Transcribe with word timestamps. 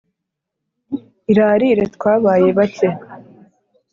Irarire 1.31 1.83
twabaye 1.95 2.49
bake! 2.57 2.87